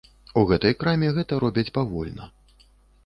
У 0.39 0.41
гэтай 0.51 0.73
краме 0.79 1.11
гэта 1.17 1.39
робяць 1.45 1.69
павольна. 1.79 2.31